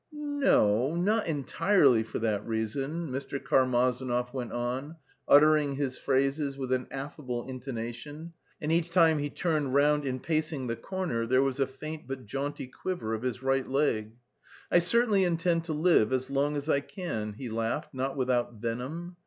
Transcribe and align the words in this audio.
"N 0.11 0.39
no, 0.39 0.95
not 0.95 1.27
entirely 1.27 2.01
for 2.01 2.17
that 2.17 2.43
reason," 2.47 3.11
Mr. 3.11 3.39
Karmazinov 3.39 4.33
went 4.33 4.51
on, 4.51 4.95
uttering 5.27 5.75
his 5.75 5.99
phrases 5.99 6.57
with 6.57 6.73
an 6.73 6.87
affable 6.89 7.47
intonation, 7.47 8.33
and 8.59 8.71
each 8.71 8.89
time 8.89 9.19
he 9.19 9.29
turned 9.29 9.75
round 9.75 10.03
in 10.03 10.19
pacing 10.19 10.65
the 10.65 10.75
corner 10.75 11.27
there 11.27 11.43
was 11.43 11.59
a 11.59 11.67
faint 11.67 12.07
but 12.07 12.25
jaunty 12.25 12.65
quiver 12.65 13.13
of 13.13 13.21
his 13.21 13.43
right 13.43 13.67
leg. 13.67 14.13
"I 14.71 14.79
certainly 14.79 15.23
intend 15.23 15.65
to 15.65 15.73
live 15.73 16.11
as 16.11 16.31
long 16.31 16.55
as 16.57 16.67
I 16.67 16.79
can." 16.79 17.33
He 17.33 17.47
laughed, 17.49 17.93
not 17.93 18.17
without 18.17 18.53
venom. 18.55 19.17